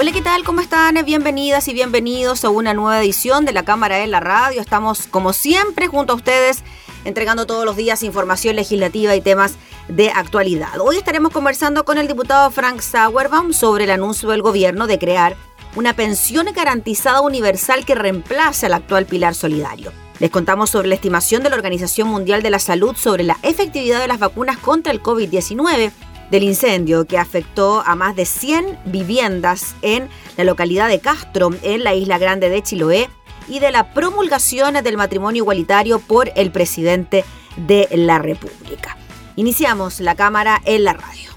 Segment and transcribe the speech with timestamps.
[0.00, 0.44] Hola, ¿qué tal?
[0.44, 0.94] ¿Cómo están?
[1.04, 4.62] Bienvenidas y bienvenidos a una nueva edición de la Cámara en la Radio.
[4.62, 6.62] Estamos, como siempre, junto a ustedes,
[7.04, 9.56] entregando todos los días información legislativa y temas
[9.88, 10.80] de actualidad.
[10.80, 15.36] Hoy estaremos conversando con el diputado Frank Sauerbaum sobre el anuncio del gobierno de crear
[15.76, 19.92] una pensión garantizada universal que reemplace al actual pilar solidario.
[20.18, 24.00] Les contamos sobre la estimación de la Organización Mundial de la Salud sobre la efectividad
[24.00, 25.92] de las vacunas contra el COVID-19
[26.30, 31.84] del incendio que afectó a más de 100 viviendas en la localidad de Castro, en
[31.84, 33.08] la isla grande de Chiloé,
[33.48, 37.24] y de la promulgación del matrimonio igualitario por el presidente
[37.66, 38.96] de la República.
[39.36, 41.30] Iniciamos la cámara en la radio.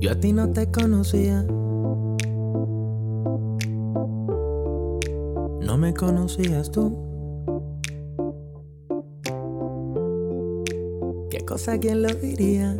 [0.00, 1.44] Yo a ti no te conocía.
[5.60, 7.09] No me conocías tú.
[11.50, 12.76] Cosa, ¿quién lo diría?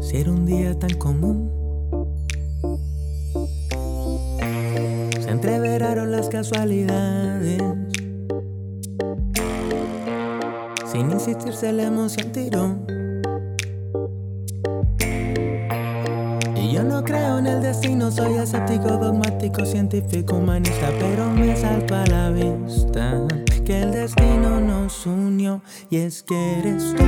[0.00, 1.52] Si era un día tan común,
[5.20, 7.62] se entreveraron las casualidades.
[10.90, 12.76] Sin insistirse la emoción tiró.
[16.56, 22.02] Y yo no creo en el destino, soy escéptico, dogmático, científico, humanista, pero me salta
[22.02, 27.02] a la vista que el destino nos unió y es que eres tú,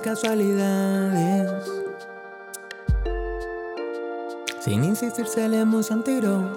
[0.00, 1.50] casualidades.
[4.60, 6.50] Sin insistirse la emoción tiró.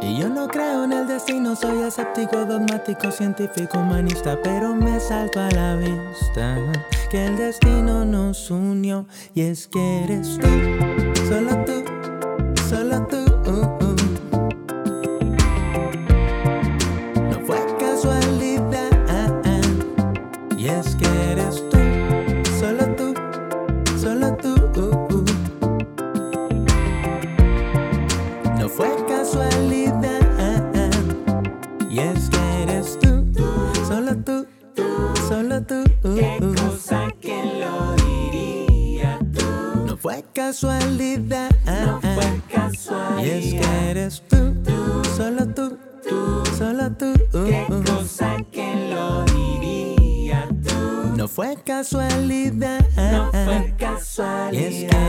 [0.00, 5.40] Y yo no creo en el destino, soy escéptico, dogmático, científico, humanista, pero me salto
[5.40, 6.56] a la vista
[7.10, 10.48] que el destino nos unió y es que eres tú,
[11.28, 11.83] solo tú,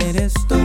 [0.07, 0.55] eres tú,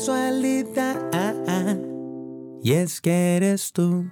[0.00, 1.76] casualidad
[2.62, 4.06] y es que eres tú.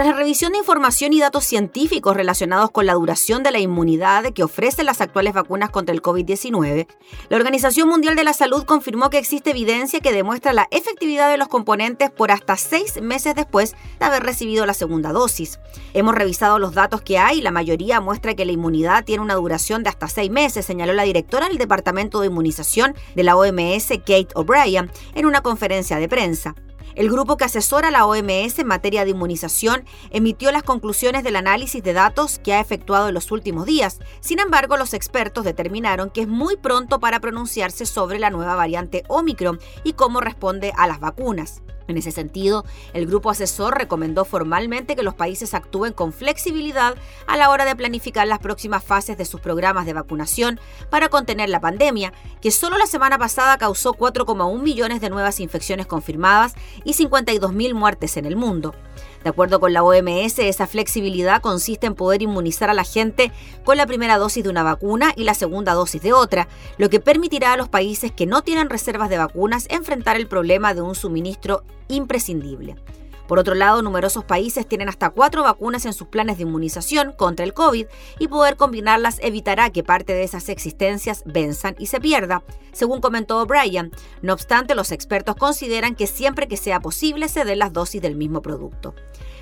[0.00, 4.32] Tras la revisión de información y datos científicos relacionados con la duración de la inmunidad
[4.32, 6.86] que ofrecen las actuales vacunas contra el COVID-19,
[7.28, 11.36] la Organización Mundial de la Salud confirmó que existe evidencia que demuestra la efectividad de
[11.36, 15.60] los componentes por hasta seis meses después de haber recibido la segunda dosis.
[15.92, 19.34] Hemos revisado los datos que hay y la mayoría muestra que la inmunidad tiene una
[19.34, 23.88] duración de hasta seis meses, señaló la directora del Departamento de Inmunización de la OMS,
[23.98, 26.54] Kate O'Brien, en una conferencia de prensa.
[27.00, 31.82] El grupo que asesora la OMS en materia de inmunización emitió las conclusiones del análisis
[31.82, 34.00] de datos que ha efectuado en los últimos días.
[34.20, 39.04] Sin embargo, los expertos determinaron que es muy pronto para pronunciarse sobre la nueva variante
[39.08, 41.62] Omicron y cómo responde a las vacunas.
[41.90, 42.64] En ese sentido,
[42.94, 46.94] el grupo asesor recomendó formalmente que los países actúen con flexibilidad
[47.26, 51.48] a la hora de planificar las próximas fases de sus programas de vacunación para contener
[51.48, 56.54] la pandemia, que solo la semana pasada causó 4,1 millones de nuevas infecciones confirmadas
[56.84, 58.74] y 52.000 muertes en el mundo.
[59.24, 63.32] De acuerdo con la OMS, esa flexibilidad consiste en poder inmunizar a la gente
[63.64, 66.48] con la primera dosis de una vacuna y la segunda dosis de otra,
[66.78, 70.74] lo que permitirá a los países que no tienen reservas de vacunas enfrentar el problema
[70.74, 72.76] de un suministro imprescindible.
[73.30, 77.44] Por otro lado, numerosos países tienen hasta cuatro vacunas en sus planes de inmunización contra
[77.44, 77.86] el COVID
[78.18, 82.42] y poder combinarlas evitará que parte de esas existencias venzan y se pierda,
[82.72, 83.92] según comentó O'Brien.
[84.20, 88.16] No obstante, los expertos consideran que siempre que sea posible se den las dosis del
[88.16, 88.96] mismo producto.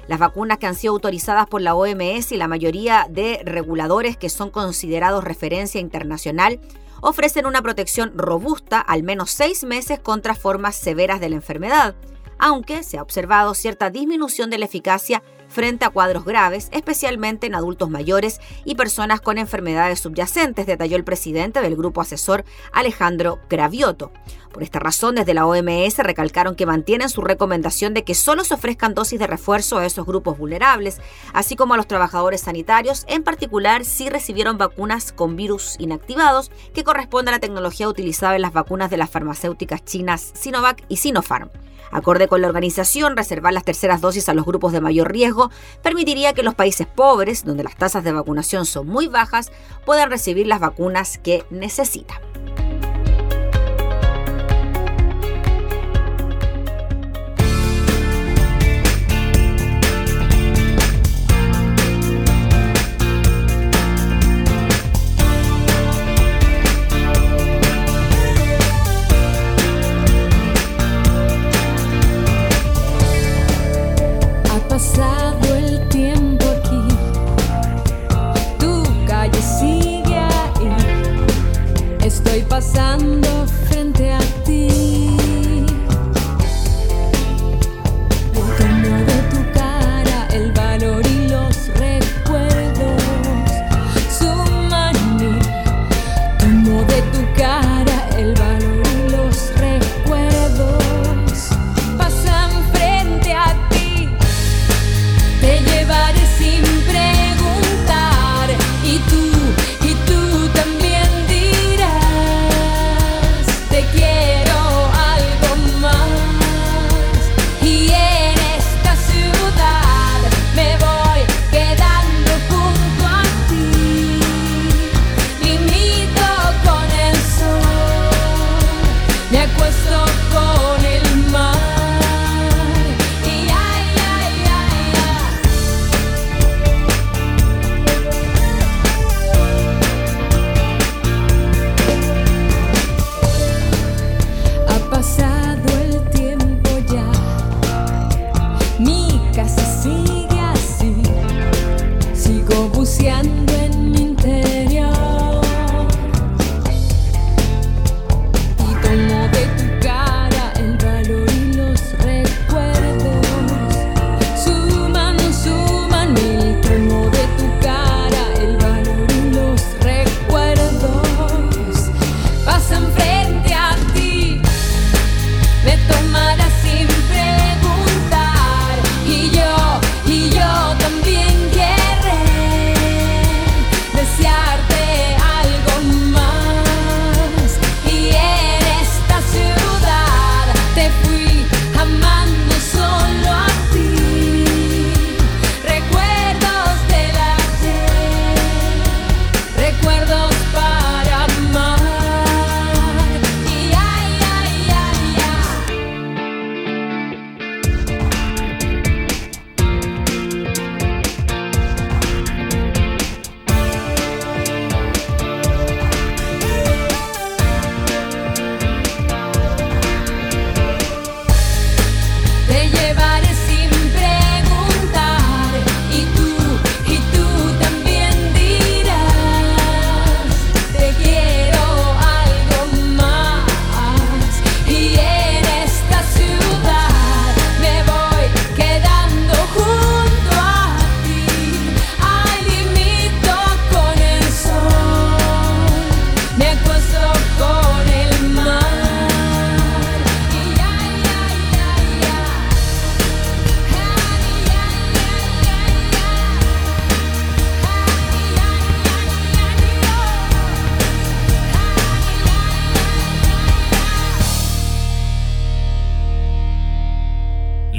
[0.06, 4.28] Las vacunas que han sido autorizadas por la OMS y la mayoría de reguladores que
[4.28, 6.60] son considerados referencia internacional
[7.00, 11.94] ofrecen una protección robusta al menos seis meses contra formas severas de la enfermedad
[12.38, 17.54] aunque se ha observado cierta disminución de la eficacia frente a cuadros graves, especialmente en
[17.54, 24.12] adultos mayores y personas con enfermedades subyacentes, detalló el presidente del grupo asesor Alejandro Gravioto.
[24.52, 28.54] Por esta razón, desde la OMS recalcaron que mantienen su recomendación de que solo se
[28.54, 31.00] ofrezcan dosis de refuerzo a esos grupos vulnerables,
[31.32, 36.84] así como a los trabajadores sanitarios, en particular si recibieron vacunas con virus inactivados, que
[36.84, 41.50] corresponde a la tecnología utilizada en las vacunas de las farmacéuticas chinas Sinovac y Sinopharm.
[41.90, 45.37] Acorde con la organización, reservar las terceras dosis a los grupos de mayor riesgo
[45.82, 49.50] permitiría que los países pobres, donde las tasas de vacunación son muy bajas,
[49.84, 52.27] puedan recibir las vacunas que necesitan.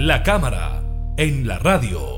[0.10, 0.82] La cámara
[1.18, 2.18] en la radio.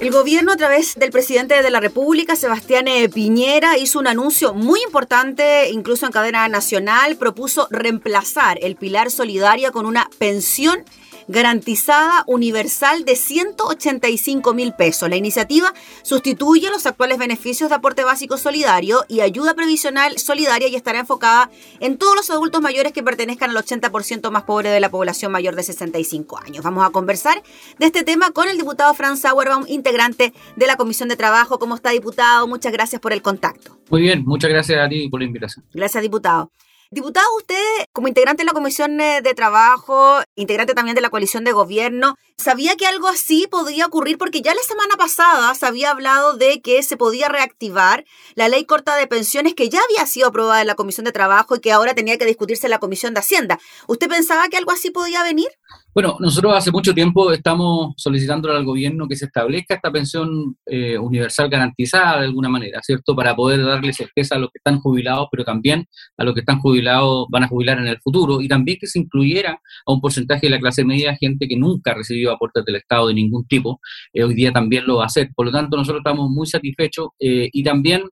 [0.00, 4.54] El gobierno a través del presidente de la República, Sebastián eh, Piñera, hizo un anuncio
[4.54, 10.84] muy importante, incluso en cadena nacional, propuso reemplazar el pilar solidario con una pensión
[11.28, 15.08] garantizada universal de 185 mil pesos.
[15.08, 20.76] La iniciativa sustituye los actuales beneficios de aporte básico solidario y ayuda previsional solidaria y
[20.76, 21.50] estará enfocada
[21.80, 25.54] en todos los adultos mayores que pertenezcan al 80% más pobre de la población mayor
[25.56, 26.64] de 65 años.
[26.64, 27.42] Vamos a conversar
[27.78, 31.58] de este tema con el diputado Franz Sauerbaum, integrante de la Comisión de Trabajo.
[31.58, 32.46] ¿Cómo está, diputado?
[32.46, 33.78] Muchas gracias por el contacto.
[33.90, 35.64] Muy bien, muchas gracias a ti por la invitación.
[35.72, 36.50] Gracias, diputado.
[36.94, 41.42] Diputado, usted como integrante de la Comisión eh, de Trabajo, integrante también de la coalición
[41.42, 44.16] de gobierno, ¿sabía que algo así podía ocurrir?
[44.16, 48.04] Porque ya la semana pasada se había hablado de que se podía reactivar
[48.36, 51.56] la ley corta de pensiones que ya había sido aprobada en la Comisión de Trabajo
[51.56, 53.58] y que ahora tenía que discutirse en la Comisión de Hacienda.
[53.88, 55.48] ¿Usted pensaba que algo así podía venir?
[55.94, 60.98] Bueno, nosotros hace mucho tiempo estamos solicitando al gobierno que se establezca esta pensión eh,
[60.98, 63.14] universal garantizada de alguna manera, ¿cierto?
[63.14, 66.58] Para poder darle certeza a los que están jubilados, pero también a los que están
[66.58, 69.52] jubilados, van a jubilar en el futuro, y también que se incluyera
[69.86, 73.06] a un porcentaje de la clase media, gente que nunca ha recibido aportes del Estado
[73.06, 73.80] de ningún tipo,
[74.12, 75.30] eh, hoy día también lo va a hacer.
[75.32, 78.02] Por lo tanto, nosotros estamos muy satisfechos eh, y también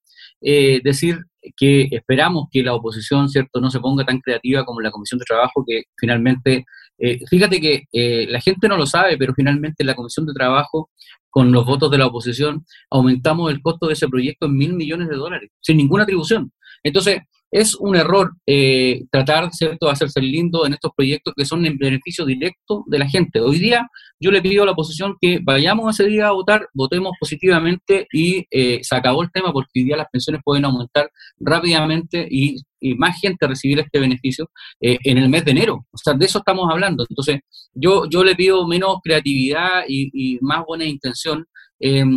[0.41, 1.19] decir
[1.57, 5.25] que esperamos que la oposición, ¿cierto?, no se ponga tan creativa como la Comisión de
[5.25, 6.65] Trabajo, que finalmente
[6.99, 10.91] eh, fíjate que eh, la gente no lo sabe, pero finalmente la Comisión de Trabajo,
[11.31, 15.09] con los votos de la oposición, aumentamos el costo de ese proyecto en mil millones
[15.09, 16.53] de dólares, sin ninguna atribución.
[16.83, 17.21] Entonces,
[17.53, 21.77] es un error eh, tratar, ¿cierto?, de hacerse lindo en estos proyectos que son en
[21.77, 23.41] beneficio directo de la gente.
[23.41, 23.87] Hoy día
[24.19, 28.47] yo le pido a la oposición que vayamos ese día a votar, votemos positivamente y
[28.51, 32.57] eh, se acabó el tema porque hoy día las pensiones pueden aumentar rápidamente y,
[32.99, 35.87] más gente recibir este beneficio eh, en el mes de enero.
[35.93, 37.07] O sea, de eso estamos hablando.
[37.09, 37.39] Entonces,
[37.73, 41.47] yo, yo le pido menos creatividad y, más buena intención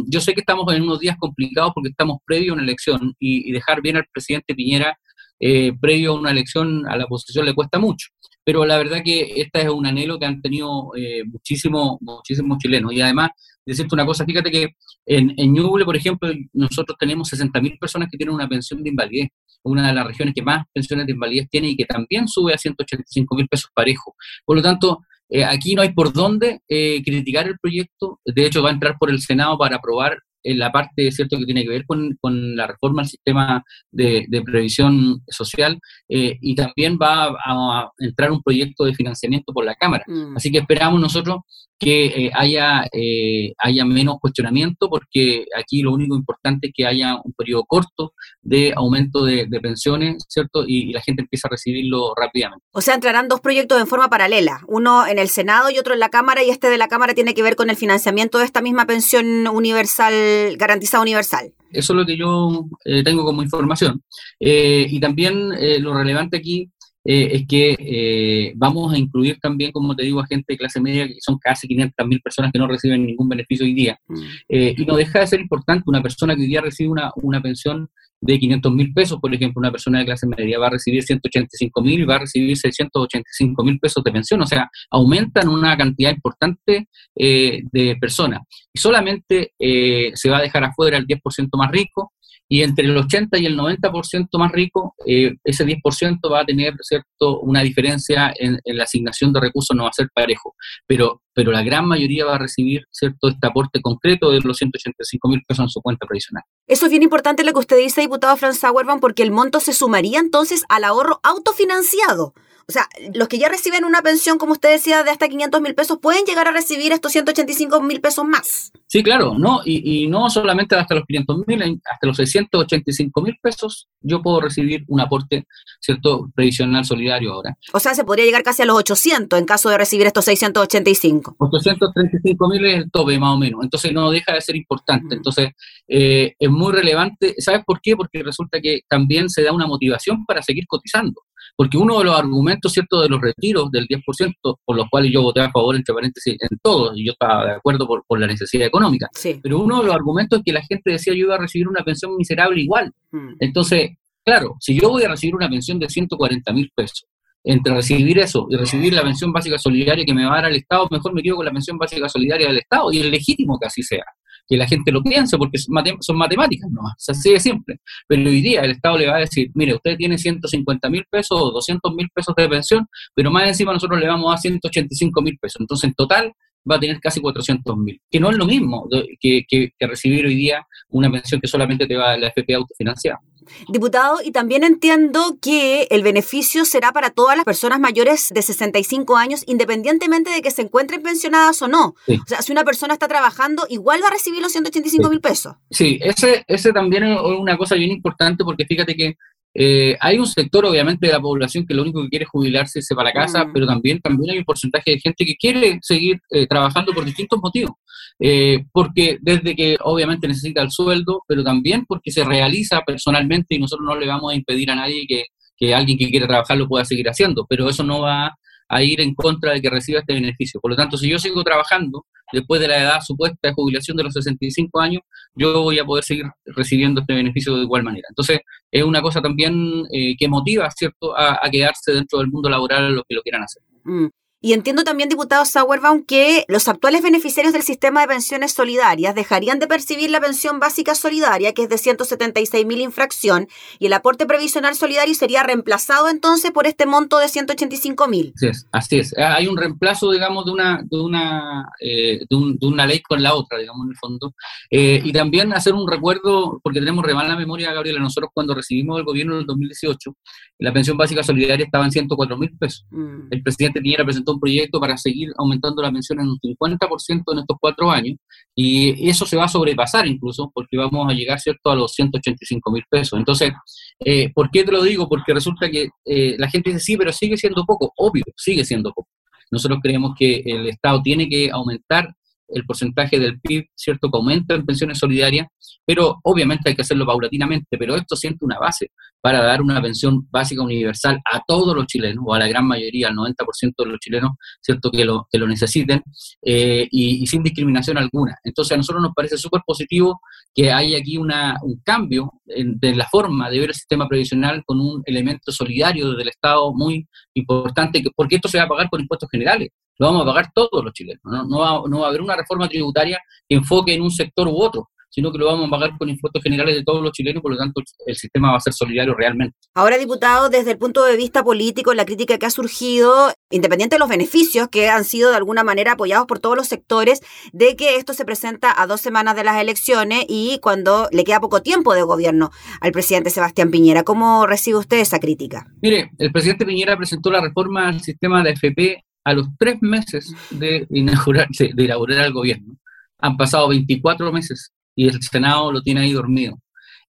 [0.08, 3.52] yo sé que estamos en unos días complicados porque estamos previo a una elección y,
[3.52, 4.96] dejar bien al presidente Piñera
[5.40, 8.10] eh, previo a una elección a la oposición le cuesta mucho.
[8.44, 12.94] Pero la verdad que este es un anhelo que han tenido eh, muchísimos muchísimos chilenos.
[12.94, 13.32] Y además,
[13.66, 14.70] decirte una cosa, fíjate que
[15.06, 19.30] en, en Ñuble, por ejemplo, nosotros tenemos 60.000 personas que tienen una pensión de invalidez,
[19.64, 22.58] una de las regiones que más pensiones de invalidez tiene y que también sube a
[22.58, 24.16] 185 mil pesos parejo.
[24.46, 25.00] Por lo tanto,
[25.30, 28.20] eh, aquí no hay por dónde eh, criticar el proyecto.
[28.24, 31.46] De hecho, va a entrar por el Senado para aprobar en la parte cierto que
[31.46, 36.56] tiene que ver con, con la reforma al sistema de, de previsión social eh, y
[36.56, 40.04] también va a, entrar un proyecto de financiamiento por la Cámara.
[40.08, 40.38] Mm.
[40.38, 41.40] Así que esperamos nosotros
[41.80, 47.16] que eh, haya, eh, haya menos cuestionamiento porque aquí lo único importante es que haya
[47.24, 50.64] un periodo corto de aumento de, pensiones, ¿cierto?
[50.68, 52.64] Y, la gente empieza a recibirlo rápidamente.
[52.72, 56.00] O sea, entrarán dos proyectos en forma paralela, uno en el Senado y otro en
[56.00, 58.62] la Cámara y este de la Cámara tiene que ver con el financiamiento de esta
[58.62, 61.54] misma pensión universal garantizada universal.
[61.72, 64.02] Eso es lo que yo eh, tengo como información.
[64.40, 65.50] Y también
[65.82, 66.70] lo relevante aquí
[67.06, 71.18] es que vamos a incluir también, como te digo, a gente de clase media, que
[71.20, 74.00] son casi 500 mil personas que no reciben ningún beneficio hoy día.
[74.08, 74.16] Mm.
[74.50, 77.90] y no deja de ser importante una persona que hoy día recibe una, una pensión
[78.22, 81.82] de 500 mil pesos, por ejemplo, una persona de clase media va a recibir 185
[81.82, 86.12] mil y va a recibir 685 mil pesos de pensión, o sea, aumentan una cantidad
[86.12, 88.42] importante eh, de personas.
[88.74, 92.14] Y solamente eh, se va a dejar afuera el 10% más rico,
[92.48, 96.74] y entre el 80 y el 90% más rico, eh, ese 10% va a tener
[96.82, 101.52] cierto una diferencia en, la asignación de recursos, no va a ser parejo, pero, pero
[101.52, 105.64] la gran mayoría va a recibir cierto este aporte concreto de los 185 mil pesos
[105.64, 106.44] en su cuenta previsional.
[106.68, 109.74] Eso es bien importante lo que usted dice, diputado Franz Sauerbaum, porque el monto se
[109.74, 112.34] sumaría entonces al ahorro autofinanciado.
[112.68, 115.76] O sea, los que ya reciben una pensión, como usted decía, de hasta 500 mil
[115.76, 118.72] pesos, pueden llegar a recibir estos 185 mil pesos más.
[118.88, 123.88] Sí, claro, no y, no solamente hasta los 500 mil, hasta los 685 mil pesos
[124.02, 125.46] yo puedo recibir un aporte,
[125.80, 127.56] ¿cierto?, previsional solidario ahora.
[127.74, 131.36] O sea, se podría llegar casi a los 800 en caso de recibir estos 685.
[131.38, 133.64] 835 mil es el tope, más o menos.
[133.64, 135.16] Entonces, no deja de ser importante.
[135.16, 135.50] Entonces,
[135.88, 137.36] eh, es muy relevante.
[137.38, 137.96] ¿Sabes por qué?
[137.96, 141.22] Porque resulta que también se da una motivación para seguir cotizando.
[141.56, 144.34] Porque uno de los argumentos, ¿cierto?, de los retiros del 10%,
[144.66, 147.52] por los cuales yo voté a favor, entre paréntesis, en todos, y yo estaba de
[147.54, 149.10] acuerdo por, por la necesidad económica.
[149.42, 151.84] Pero uno de los argumentos es que la gente decía yo iba a recibir una
[151.84, 152.92] pensión miserable igual.
[153.12, 153.36] Mm.
[153.40, 153.92] Entonces,
[154.24, 157.06] claro, si yo voy a recibir una pensión de 140 mil pesos,
[157.46, 160.58] entre recibir eso y recibir la pensión básica solidaria que me va a dar el
[160.58, 163.68] Estado, mejor me quedo con la pensión básica solidaria del Estado, y es legítimo que
[163.68, 164.04] así sea.
[164.48, 167.80] Que la gente lo piense, porque son matemáticas, no, es así de simple.
[168.08, 171.40] Pero hoy día el Estado le va a decir, mire, usted tiene 150 mil pesos
[171.42, 175.38] o 200 mil pesos de pensión, pero más encima nosotros le vamos a 185 mil
[175.40, 175.62] pesos.
[175.62, 176.34] Entonces, en total,
[176.70, 178.88] va a tener casi 400 mil, que no es lo mismo
[179.20, 183.20] que, que, recibir hoy día una pensión que solamente te va a la FP autofinanciada.
[183.68, 189.18] Diputado, y también entiendo que el beneficio será para todas las personas mayores de 65
[189.18, 191.96] años, independientemente de que se encuentren pensionadas o no.
[192.08, 195.56] O sea, si una persona está trabajando, igual va a recibir los 185 mil pesos.
[195.70, 199.18] Sí, ese, ese también es una cosa bien importante porque fíjate que
[199.58, 202.78] eh, hay un sector, obviamente, de la población que lo único que quiere es jubilarse
[202.78, 203.54] y irse para casa, mm.
[203.54, 207.40] pero también, también hay un porcentaje de gente que quiere seguir eh, trabajando por distintos
[207.42, 207.72] motivos.
[208.20, 213.60] Eh, porque desde que obviamente necesita el sueldo, pero también porque se realiza personalmente y
[213.60, 215.26] nosotros no le vamos a impedir a nadie que,
[215.58, 219.02] que alguien que quiere trabajar lo pueda seguir haciendo, pero eso no va a ir
[219.02, 220.60] en contra de que reciba este beneficio.
[220.60, 224.04] Por lo tanto, si yo sigo trabajando después de la edad supuesta de jubilación de
[224.04, 225.02] los 65 años,
[225.36, 228.08] yo voy a poder seguir recibiendo este beneficio de igual manera.
[228.10, 228.40] Entonces,
[228.72, 233.04] es una cosa también eh, que motiva, ¿cierto?, a, quedarse dentro del mundo laboral los
[233.08, 233.62] que lo quieran hacer.
[233.84, 234.08] Mm.
[234.42, 239.60] Y entiendo también, diputado Sauerbaum, que los actuales beneficiarios del sistema de pensiones solidarias dejarían
[239.60, 243.48] de percibir la pensión básica solidaria, que es de 176 mil infracción,
[243.80, 248.34] y el aporte previsional solidario sería reemplazado entonces por este monto de 185 mil.
[248.36, 249.18] Así es, así es.
[249.18, 253.34] Ah, hay un reemplazo, digamos, de una, de una, eh, de, una ley con la
[253.34, 254.36] otra, digamos, en el fondo.
[254.70, 259.00] Eh, y también hacer un recuerdo, porque tenemos re la memoria, Gabriela, nosotros cuando recibimos
[259.00, 260.16] el gobierno en el 2018,
[260.60, 262.86] la pensión básica solidaria estaba en 104 mil pesos.
[262.92, 263.28] Mm.
[263.32, 267.58] El presidente Piñera un proyecto para seguir aumentando la pensión en un 50% en estos
[267.60, 268.18] cuatro años,
[268.56, 272.72] y eso se va a sobrepasar incluso, porque vamos a llegar, ¿cierto?, a los 185
[272.72, 273.18] mil pesos.
[273.20, 273.52] Entonces,
[274.00, 275.08] eh, ¿por qué te lo digo?
[275.08, 277.92] Porque resulta que eh, la gente dice, sí, pero sigue siendo poco.
[277.98, 279.10] Obvio, sigue siendo poco.
[279.52, 282.14] Nosotros creemos que el Estado tiene que aumentar
[282.48, 285.48] el porcentaje del PIB, ¿cierto?, que aumenta en pensiones solidarias,
[285.86, 290.28] pero obviamente hay que hacerlo paulatinamente, pero esto siente una base para dar una pensión
[290.30, 294.00] básica universal a todos los chilenos, o a la gran mayoría, al 90% de los
[294.00, 294.32] chilenos,
[294.62, 296.04] ¿cierto?, que lo, que lo necesiten,
[296.44, 298.38] eh, y, sin discriminación alguna.
[298.44, 300.22] Entonces a nosotros nos parece súper positivo
[300.54, 304.64] que haya aquí una, un cambio en, de la forma de ver el sistema previsional
[304.66, 309.02] con un elemento solidario del Estado muy importante, porque esto se va a pagar con
[309.02, 311.22] impuestos generales lo vamos a pagar todos los chilenos.
[311.24, 311.46] ¿no?
[311.46, 314.58] No, va, no va a haber una reforma tributaria que enfoque en un sector u
[314.58, 317.54] otro sino que lo vamos a pagar con impuestos generales de todos los chilenos, por
[317.54, 319.56] lo tanto el sistema va a ser solidario realmente.
[319.74, 324.00] Ahora, diputado, desde el punto de vista político, la crítica que ha surgido, independiente de
[324.00, 327.22] los beneficios que han sido de alguna manera apoyados por todos los sectores,
[327.54, 331.40] de que esto se presenta a dos semanas de las elecciones y cuando le queda
[331.40, 334.04] poco tiempo de gobierno al presidente Sebastián Piñera.
[334.04, 335.66] ¿Cómo recibe usted esa crítica?
[335.82, 340.34] Mire, el presidente Piñera presentó la reforma al sistema de FP a los tres meses
[340.52, 342.78] de inaugurar, de inaugurar el gobierno.
[343.20, 346.58] Han pasado 24 meses y el Senado lo tiene ahí dormido.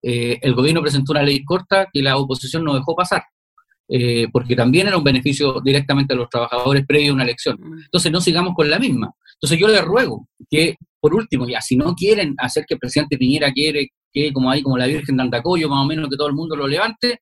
[0.00, 3.24] Eh, el gobierno presentó una ley corta que la oposición no dejó pasar,
[3.88, 7.58] eh, porque también era un beneficio directamente a los trabajadores previo a una elección.
[7.84, 9.10] Entonces no sigamos con la misma.
[9.34, 13.18] Entonces yo le ruego que, por último, ya si no quieren hacer que el presidente
[13.18, 16.28] Piñera quiere que, como ahí, como la Virgen de Andacoyo, más o menos que todo
[16.28, 17.18] el mundo lo levante,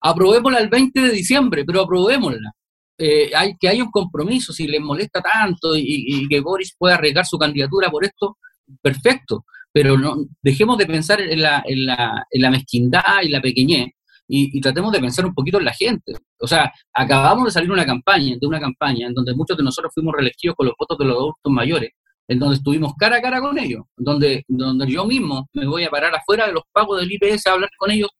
[0.00, 2.52] aprobémosla el 20 de diciembre, pero aprobémosla.
[2.98, 7.26] Eh, hay, que haya un compromiso, si les molesta tanto y, que Boris pueda arriesgar
[7.26, 8.38] su candidatura por esto,
[8.80, 13.40] perfecto, pero no, dejemos de pensar en la, en la, en la mezquindad y la
[13.42, 13.88] pequeñez
[14.28, 16.14] y, tratemos de pensar un poquito en la gente.
[16.40, 19.92] O sea, acabamos de salir una campaña, de una campaña en donde muchos de nosotros
[19.94, 21.90] fuimos reelegidos con los votos de los adultos mayores,
[22.28, 25.90] en donde estuvimos cara a cara con ellos, donde, donde yo mismo me voy a
[25.90, 28.10] parar afuera de los pagos del IPS a hablar con ellos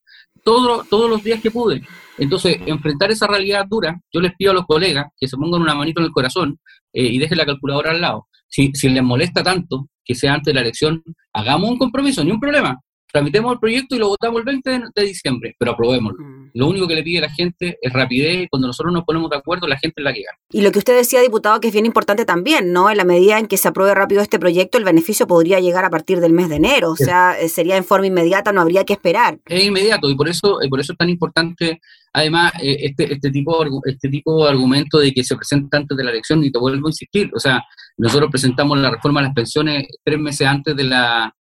[0.46, 1.82] todos los días que pude.
[2.18, 5.74] Entonces, enfrentar esa realidad dura, yo les pido a los colegas que se pongan una
[5.74, 6.58] manito en el corazón
[6.92, 8.28] eh, y dejen la calculadora al lado.
[8.48, 12.30] Si, si les molesta tanto que sea antes de la elección, hagamos un compromiso, ni
[12.30, 12.80] un problema
[13.16, 16.22] tramitemos el proyecto y lo votamos el 20 de, diciembre, pero aprobémoslo.
[16.22, 16.35] Mm.
[16.56, 19.36] Lo único que le pide la gente es rapidez y cuando nosotros nos ponemos de
[19.36, 20.38] acuerdo, la gente es la que gana.
[20.50, 22.90] Y lo que usted decía, diputado, que es bien importante también, ¿no?
[22.90, 25.90] En la medida en que se apruebe rápido este proyecto, el beneficio podría llegar a
[25.90, 28.94] partir del mes de enero, o sea, eh, sería en forma inmediata, no habría que
[28.94, 29.38] esperar.
[29.44, 31.80] Es inmediato y por eso, por eso es tan importante
[32.16, 36.02] además eh, este, este, tipo, este tipo de argumento de que se presenta antes de
[36.02, 37.62] la elección, y te vuelvo a insistir, o sea,
[37.98, 41.34] nosotros presentamos la reforma de las pensiones tres meses antes de la,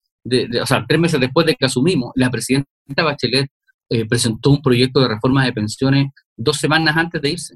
[0.62, 3.52] o sea, tres meses después de que asumimos, la presidenta Bachelet
[3.93, 7.56] eh, presentó un proyecto de reforma de pensiones dos semanas antes de irse.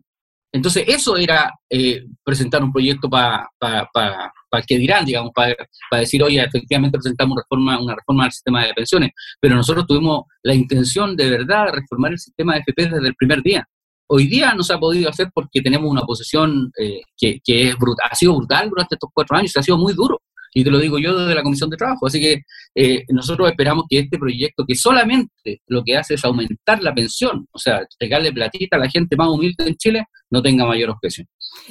[0.54, 5.56] Entonces, eso era eh, presentar un proyecto para pa, pa, que dirán, digamos, para
[6.00, 10.54] decir, oye, efectivamente presentamos reforma, una reforma del sistema de pensiones, pero nosotros tuvimos la
[10.54, 13.66] intención de verdad de reformar el sistema de FP desde el primer día.
[14.08, 17.78] Hoy día no se ha podido hacer porque tenemos una oposición eh, que, que es
[17.78, 20.22] brutal, ha sido brutal durante estos cuatro años, ha sido muy duro
[20.54, 22.08] y te lo digo yo desde la Comisión de Trabajo.
[22.08, 22.42] Así que
[22.76, 27.48] eh, nosotros esperamos que este proyecto, que solamente lo que hace es aumentar la pensión,
[27.52, 31.28] o sea, pegarle platita a la gente más humilde en Chile, no tenga mayor objeción.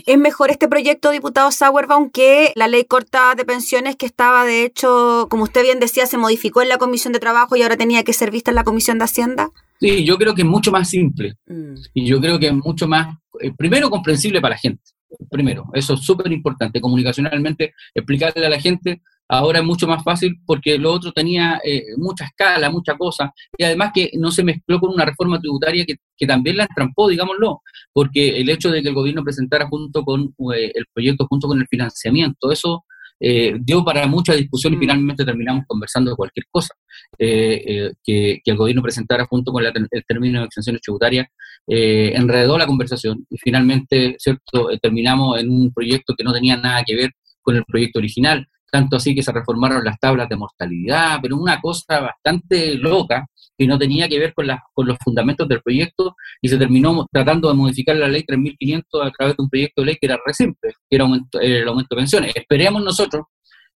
[0.07, 4.65] ¿Es mejor este proyecto, diputado Sauerbaum, que la ley corta de pensiones que estaba, de
[4.65, 8.03] hecho, como usted bien decía, se modificó en la Comisión de Trabajo y ahora tenía
[8.03, 9.51] que ser vista en la Comisión de Hacienda?
[9.81, 11.75] Sí, yo creo que es mucho más simple mm.
[11.95, 14.83] y yo creo que es mucho más, eh, primero, comprensible para la gente.
[15.31, 20.41] Primero, eso es súper importante, comunicacionalmente, explicarle a la gente ahora es mucho más fácil
[20.47, 24.81] porque lo otro tenía eh, mucha escala, mucha cosa, y además que no se mezcló
[24.81, 28.89] con una reforma tributaria que, que, también la entrampó, digámoslo, porque el hecho de que
[28.89, 32.85] el gobierno presentara junto con eh, el proyecto, junto con el financiamiento, eso
[33.21, 34.81] eh, dio para mucha discusión y mm.
[34.81, 36.75] finalmente terminamos conversando de cualquier cosa.
[37.19, 41.27] que, que, el gobierno presentara junto con el término de exenciones tributarias
[41.67, 46.95] enredó la conversación y finalmente, ¿cierto?, terminamos en un proyecto que no tenía nada que
[46.95, 47.11] ver
[47.43, 51.61] con el proyecto original tanto así que se reformaron las tablas de mortalidad, pero una
[51.61, 53.27] cosa bastante loca
[53.57, 57.49] que no tenía que ver con, con los fundamentos del proyecto y se terminó tratando
[57.49, 60.35] de modificar la ley 3.500 a través de un proyecto de ley que era re
[60.35, 61.07] simple, que era
[61.41, 62.33] el aumento de pensiones.
[62.35, 63.27] Esperemos nosotros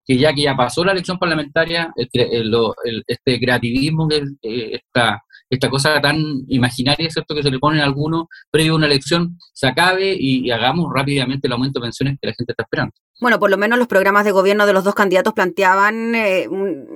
[0.05, 4.07] que ya que ya pasó la elección parlamentaria, este creativismo,
[4.41, 8.85] esta, esta cosa tan imaginaria, ¿cierto?, que se le pone a algunos previo a una
[8.85, 12.93] elección, se acabe y hagamos rápidamente el aumento de pensiones que la gente está esperando.
[13.21, 16.47] Bueno, por lo menos los programas de gobierno de los dos candidatos planteaban eh,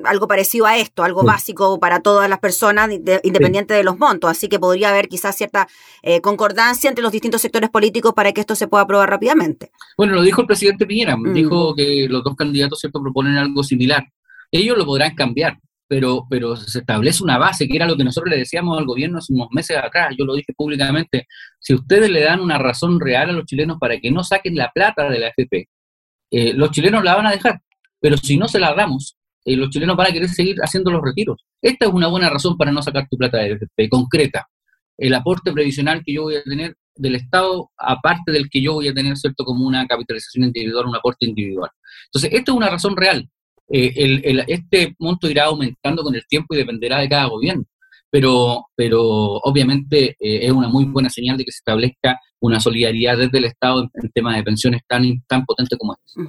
[0.06, 2.90] algo parecido a esto, algo básico para todas las personas,
[3.24, 4.32] independiente de los montos.
[4.32, 5.68] Así que podría haber quizás cierta
[6.02, 9.72] eh, concordancia entre los distintos sectores políticos para que esto se pueda aprobar rápidamente.
[9.98, 11.34] Bueno, lo dijo el presidente Piñera, mm.
[11.34, 14.06] dijo que los dos candidatos cierto proponen algo similar.
[14.50, 15.58] Ellos lo podrán cambiar,
[15.94, 19.20] pero, pero se establece una base, que era lo que nosotros le decíamos al gobierno
[19.20, 21.28] hace unos meses atrás, yo lo dije públicamente,
[21.60, 24.72] si ustedes le dan una razón real a los chilenos para que no saquen la
[24.74, 25.70] plata de la FP,
[26.32, 27.62] eh, los chilenos la van a dejar,
[28.00, 31.04] pero si no se la damos, eh, los chilenos van a querer seguir haciendo los
[31.04, 31.46] retiros.
[31.62, 34.50] Esta es una buena razón para no sacar tu plata de FP, concreta.
[34.98, 38.88] El aporte previsional que yo voy a tener del Estado, aparte del que yo voy
[38.88, 41.70] a tener, ¿cierto?, como una capitalización individual, un aporte individual.
[42.06, 43.30] Entonces, esta es una razón real.
[43.76, 47.66] Eh, este monto irá aumentando con el tiempo y dependerá de cada gobierno
[48.14, 53.18] pero, pero obviamente eh, es una muy buena señal de que se establezca una solidaridad
[53.18, 56.22] desde el Estado en, temas de pensiones tan, tan potente como este.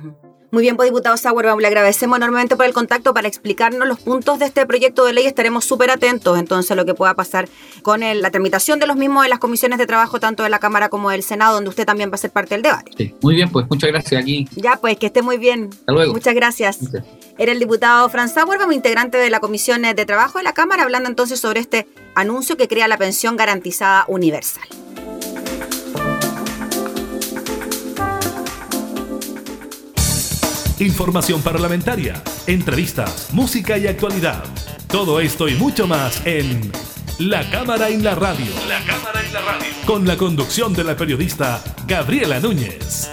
[0.51, 4.39] Muy bien, pues diputado Sauer, le agradecemos enormemente por el contacto para explicarnos los puntos
[4.39, 5.27] de este proyecto de ley.
[5.27, 7.51] Estaremos súper atentos entonces a lo que pueda pasar
[7.83, 10.89] con la tramitación de los mismos en las comisiones de trabajo, tanto de la Cámara
[10.89, 12.93] como del Senado, donde usted también va a ser parte del debate.
[12.97, 14.49] Sí, muy bien, pues muchas gracias aquí.
[14.57, 15.69] Ya, pues que esté muy bien.
[15.71, 16.15] Hasta luego.
[16.15, 16.79] Muchas gracias.
[17.37, 21.09] Era el diputado Franz Sauer, integrante de la Comisión de Trabajo de la Cámara, hablando
[21.09, 24.69] entonces sobre este anuncio que crea la pensión garantizada universal.
[30.79, 34.45] Información parlamentaria, entrevistas, música y actualidad.
[34.89, 36.71] Todo esto y mucho más en
[37.19, 38.53] La Cámara en la Radio.
[38.69, 39.67] La Cámara en la Radio.
[39.87, 43.11] Con la conducción de la periodista Gabriela Núñez.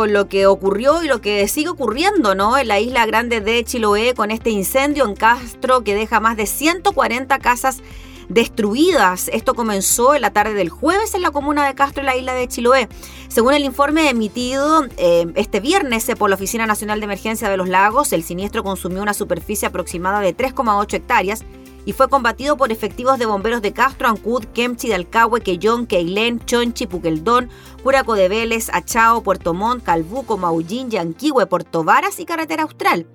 [0.00, 2.56] Con lo que ocurrió y lo que sigue ocurriendo, ¿no?
[2.56, 6.46] En la isla grande de Chiloé con este incendio en Castro que deja más de
[6.46, 7.82] 140 casas
[8.30, 9.28] destruidas.
[9.30, 12.32] Esto comenzó en la tarde del jueves en la comuna de Castro, en la isla
[12.32, 12.88] de Chiloé.
[13.28, 17.58] Según el informe emitido eh, este viernes eh, por la Oficina Nacional de Emergencia de
[17.58, 21.44] los Lagos, el siniestro consumió una superficie aproximada de 3,8 hectáreas
[21.84, 26.86] y fue combatido por efectivos de bomberos de Castro, Ancud, Kemchi, Dalcahue, Quellón, Queilén, Chonchi,
[26.86, 27.48] Puqueldón,
[27.82, 33.06] Curaco de Vélez, Achao, Puerto Montt, Calbuco, Maullín, Yanquihue, Puerto Varas y Carretera Austral.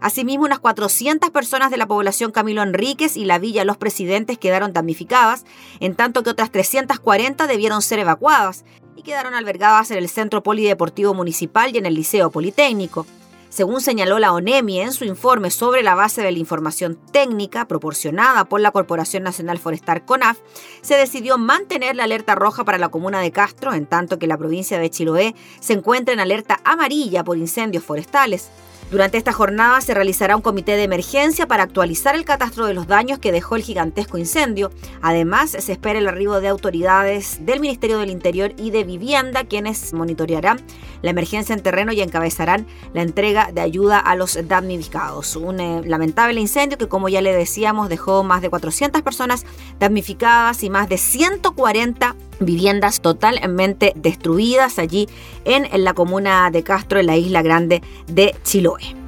[0.00, 4.72] Asimismo, unas 400 personas de la población Camilo Enríquez y la Villa Los Presidentes quedaron
[4.72, 5.44] damnificadas,
[5.78, 8.64] en tanto que otras 340 debieron ser evacuadas
[8.96, 13.06] y quedaron albergadas en el Centro Polideportivo Municipal y en el Liceo Politécnico.
[13.52, 18.46] Según señaló la ONEMI en su informe sobre la base de la información técnica proporcionada
[18.46, 20.38] por la Corporación Nacional Forestal CONAF,
[20.80, 24.38] se decidió mantener la alerta roja para la comuna de Castro, en tanto que la
[24.38, 28.48] provincia de Chiloé se encuentra en alerta amarilla por incendios forestales.
[28.92, 32.86] Durante esta jornada se realizará un comité de emergencia para actualizar el catastro de los
[32.86, 34.70] daños que dejó el gigantesco incendio.
[35.00, 39.94] Además, se espera el arribo de autoridades del Ministerio del Interior y de Vivienda, quienes
[39.94, 40.60] monitorearán
[41.00, 45.36] la emergencia en terreno y encabezarán la entrega de ayuda a los damnificados.
[45.36, 49.46] Un eh, lamentable incendio que, como ya le decíamos, dejó más de 400 personas
[49.78, 55.08] damnificadas y más de 140 viviendas totalmente destruidas allí
[55.44, 59.01] en, la comuna de Castro, en la isla grande de Chiloé.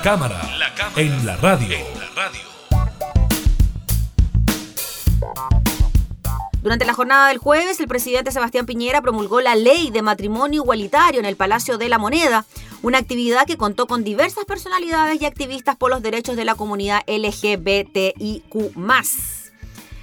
[0.00, 0.40] La cámara,
[0.96, 1.76] en la radio.
[6.62, 11.20] Durante la jornada del jueves, el presidente Sebastián Piñera promulgó la ley de matrimonio igualitario
[11.20, 12.46] en el Palacio de la Moneda,
[12.80, 17.02] una actividad que contó con diversas personalidades y activistas por los derechos de la comunidad
[17.06, 18.76] LGBTIQ.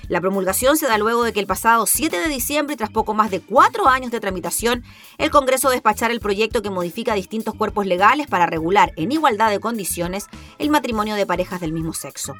[0.09, 3.29] La promulgación se da luego de que el pasado 7 de diciembre, tras poco más
[3.29, 4.85] de cuatro años de tramitación,
[5.17, 9.59] el Congreso despachara el proyecto que modifica distintos cuerpos legales para regular en igualdad de
[9.59, 10.27] condiciones
[10.59, 12.35] el matrimonio de parejas del mismo sexo.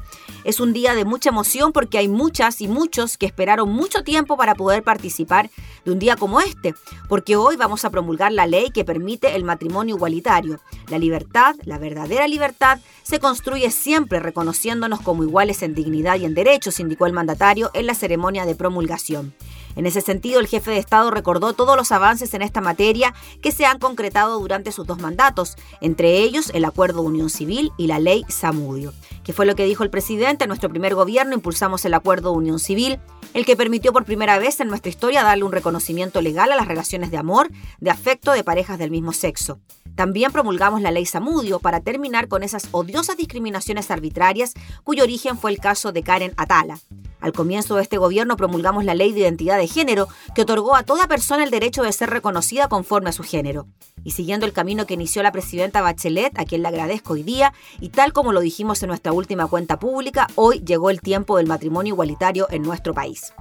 [0.46, 4.38] Es un día de mucha emoción porque hay muchas y muchos que esperaron mucho tiempo
[4.38, 5.50] para poder participar
[5.84, 6.74] de un día como este,
[7.10, 10.62] porque hoy vamos a promulgar la ley que permite el matrimonio igualitario.
[10.88, 16.34] La libertad, la verdadera libertad, se construye siempre reconociéndonos como iguales en dignidad y en
[16.34, 19.34] derechos, indicó el mandatario en la ceremonia de promulgación.
[19.76, 23.52] En ese sentido, el jefe de Estado recordó todos los avances en esta materia que
[23.52, 27.86] se han concretado durante sus dos mandatos, entre ellos el Acuerdo de Unión Civil y
[27.86, 28.94] la Ley Samudio.
[29.24, 32.38] Que fue lo que dijo el presidente, en nuestro primer gobierno impulsamos el Acuerdo de
[32.38, 33.00] Unión Civil,
[33.36, 36.68] el que permitió por primera vez en nuestra historia darle un reconocimiento legal a las
[36.68, 37.50] relaciones de amor,
[37.80, 39.60] de afecto de parejas del mismo sexo.
[39.98, 45.50] También promulgamos la ley Samudio para terminar con esas odiosas discriminaciones arbitrarias cuyo origen fue
[45.50, 46.78] el caso de Karen Atala.
[47.20, 50.84] Al comienzo de este gobierno promulgamos la ley de identidad de género que otorgó a
[50.84, 53.66] toda persona el derecho de ser reconocida conforme a su género.
[54.04, 57.52] Y siguiendo el camino que inició la presidenta Bachelet, a quien le agradezco hoy día,
[57.82, 61.48] y tal como lo dijimos en nuestra última cuenta pública, hoy llegó el tiempo del
[61.48, 63.34] matrimonio igualitario en nuestro país.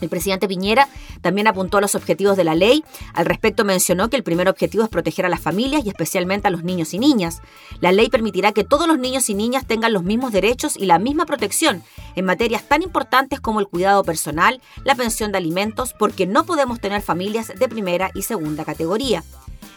[0.00, 0.88] El presidente Piñera
[1.20, 2.84] también apuntó a los objetivos de la ley.
[3.14, 6.50] Al respecto mencionó que el primer objetivo es proteger a las familias y especialmente a
[6.50, 7.42] los niños y niñas.
[7.80, 10.98] La ley permitirá que todos los niños y niñas tengan los mismos derechos y la
[10.98, 11.82] misma protección
[12.14, 16.80] en materias tan importantes como el cuidado personal, la pensión de alimentos, porque no podemos
[16.80, 19.22] tener familias de primera y segunda categoría.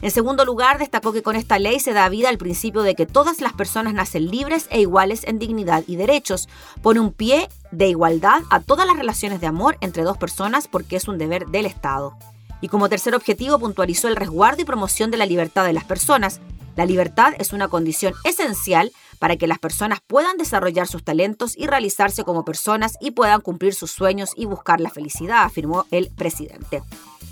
[0.01, 3.05] En segundo lugar, destacó que con esta ley se da vida al principio de que
[3.05, 6.49] todas las personas nacen libres e iguales en dignidad y derechos.
[6.81, 10.95] Pone un pie de igualdad a todas las relaciones de amor entre dos personas porque
[10.95, 12.17] es un deber del Estado.
[12.61, 16.39] Y como tercer objetivo puntualizó el resguardo y promoción de la libertad de las personas.
[16.75, 21.67] La libertad es una condición esencial para que las personas puedan desarrollar sus talentos y
[21.67, 26.81] realizarse como personas y puedan cumplir sus sueños y buscar la felicidad, afirmó el presidente.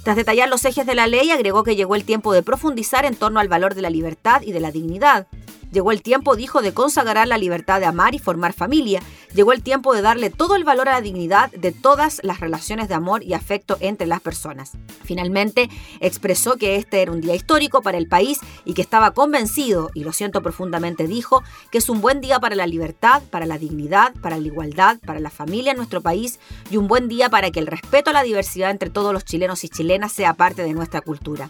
[0.04, 3.16] Tras detallar los ejes de la ley, agregó que llegó el tiempo de profundizar en
[3.16, 5.28] torno al valor de la libertad y de la dignidad.
[5.72, 9.02] Llegó el tiempo, dijo, de consagrar la libertad de amar y formar familia.
[9.34, 12.88] Llegó el tiempo de darle todo el valor a la dignidad de todas las relaciones
[12.88, 14.72] de amor y afecto entre las personas.
[15.04, 19.92] Finalmente, expresó que este era un día histórico para el país y que estaba convencido,
[19.94, 23.58] y lo siento profundamente, dijo, que es un buen día para la libertad, para la
[23.58, 26.40] dignidad, para la igualdad, para la familia en nuestro país
[26.72, 29.64] y un buen día para que el respeto a la diversidad entre todos los chilenos
[29.64, 31.50] y chilenas sea parte de nuestra cultura.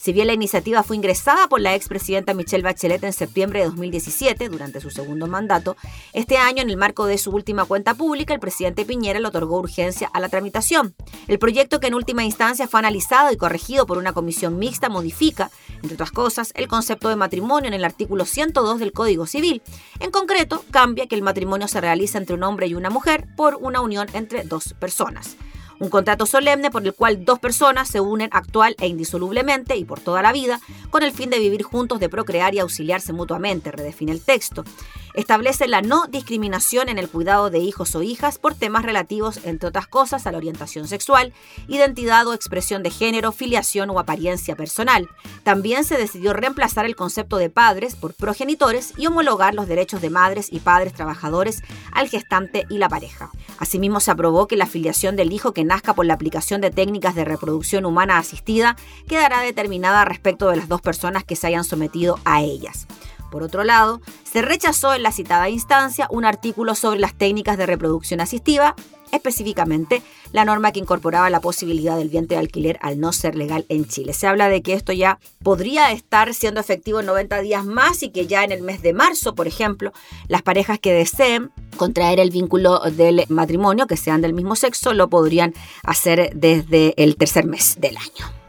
[0.00, 4.48] Si bien la iniciativa fue ingresada por la expresidenta Michelle Bachelet en septiembre de 2017,
[4.48, 5.76] durante su segundo mandato,
[6.14, 9.58] este año, en el marco de su última cuenta pública, el presidente Piñera le otorgó
[9.58, 10.94] urgencia a la tramitación.
[11.28, 15.50] El proyecto, que en última instancia fue analizado y corregido por una comisión mixta, modifica,
[15.82, 19.60] entre otras cosas, el concepto de matrimonio en el artículo 102 del Código Civil.
[19.98, 23.56] En concreto, cambia que el matrimonio se realiza entre un hombre y una mujer por
[23.56, 25.36] una unión entre dos personas
[25.80, 29.98] un contrato solemne por el cual dos personas se unen actual e indisolublemente y por
[29.98, 30.60] toda la vida
[30.90, 34.62] con el fin de vivir juntos, de procrear y auxiliarse mutuamente, redefine el texto.
[35.14, 39.68] Establece la no discriminación en el cuidado de hijos o hijas por temas relativos, entre
[39.68, 41.32] otras cosas, a la orientación sexual,
[41.68, 45.08] identidad o expresión de género, filiación o apariencia personal.
[45.42, 50.10] También se decidió reemplazar el concepto de padres por progenitores y homologar los derechos de
[50.10, 53.30] madres y padres trabajadores al gestante y la pareja.
[53.58, 57.14] Asimismo, se aprobó que la filiación del hijo que nazca por la aplicación de técnicas
[57.14, 58.76] de reproducción humana asistida
[59.08, 62.86] quedará determinada respecto de las dos personas que se hayan sometido a ellas.
[63.30, 67.66] Por otro lado, se rechazó en la citada instancia un artículo sobre las técnicas de
[67.66, 68.74] reproducción asistiva,
[69.12, 70.02] específicamente
[70.32, 73.86] la norma que incorporaba la posibilidad del vientre de alquiler al no ser legal en
[73.86, 74.12] Chile.
[74.12, 78.10] Se habla de que esto ya podría estar siendo efectivo en 90 días más y
[78.10, 79.92] que ya en el mes de marzo, por ejemplo,
[80.28, 85.08] las parejas que deseen contraer el vínculo del matrimonio, que sean del mismo sexo, lo
[85.08, 88.39] podrían hacer desde el tercer mes del año.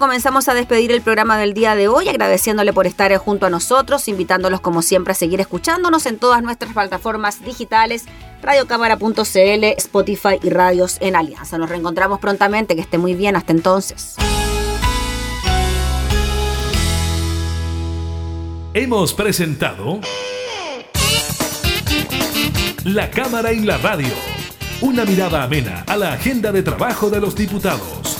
[0.00, 4.08] Comenzamos a despedir el programa del día de hoy, agradeciéndole por estar junto a nosotros,
[4.08, 8.06] invitándolos como siempre a seguir escuchándonos en todas nuestras plataformas digitales,
[8.42, 11.58] radiocámara.cl, Spotify y Radios en Alianza.
[11.58, 14.16] Nos reencontramos prontamente, que esté muy bien, hasta entonces.
[18.72, 20.00] Hemos presentado
[22.84, 24.14] La Cámara y la Radio,
[24.80, 28.19] una mirada amena a la agenda de trabajo de los diputados.